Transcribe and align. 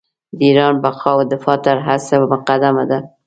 د 0.37 0.39
ایران 0.47 0.73
بقا 0.83 1.09
او 1.15 1.21
دفاع 1.33 1.57
تر 1.65 1.77
هر 1.87 1.99
څه 2.07 2.13
مقدمه 2.31 2.83
ده. 2.89 2.99